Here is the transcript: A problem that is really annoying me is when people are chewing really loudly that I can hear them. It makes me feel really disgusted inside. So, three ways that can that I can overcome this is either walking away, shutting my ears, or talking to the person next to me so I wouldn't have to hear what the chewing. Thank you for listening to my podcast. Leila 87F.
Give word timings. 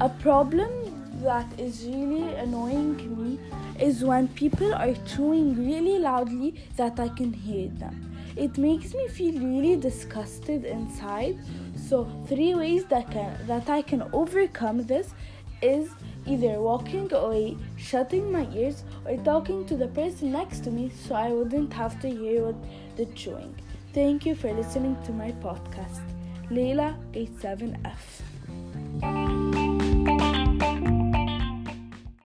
A 0.00 0.08
problem 0.08 0.70
that 1.24 1.46
is 1.58 1.84
really 1.84 2.32
annoying 2.34 2.96
me 3.16 3.40
is 3.80 4.04
when 4.04 4.28
people 4.28 4.72
are 4.72 4.94
chewing 5.08 5.56
really 5.56 5.98
loudly 5.98 6.54
that 6.76 7.00
I 7.00 7.08
can 7.08 7.32
hear 7.32 7.68
them. 7.68 8.16
It 8.36 8.56
makes 8.58 8.94
me 8.94 9.08
feel 9.08 9.40
really 9.40 9.74
disgusted 9.74 10.64
inside. 10.64 11.36
So, 11.74 12.08
three 12.28 12.54
ways 12.54 12.84
that 12.84 13.10
can 13.10 13.36
that 13.48 13.68
I 13.68 13.82
can 13.82 14.02
overcome 14.12 14.86
this 14.86 15.14
is 15.62 15.90
either 16.26 16.60
walking 16.60 17.12
away, 17.12 17.56
shutting 17.76 18.30
my 18.30 18.46
ears, 18.54 18.84
or 19.04 19.16
talking 19.24 19.66
to 19.66 19.76
the 19.76 19.88
person 19.88 20.30
next 20.30 20.62
to 20.64 20.70
me 20.70 20.90
so 20.90 21.16
I 21.16 21.32
wouldn't 21.32 21.72
have 21.72 22.00
to 22.02 22.08
hear 22.08 22.44
what 22.44 22.56
the 22.96 23.06
chewing. 23.06 23.52
Thank 23.94 24.26
you 24.26 24.36
for 24.36 24.52
listening 24.52 24.96
to 25.06 25.10
my 25.10 25.32
podcast. 25.32 26.02
Leila 26.50 26.96
87F. 27.12 28.22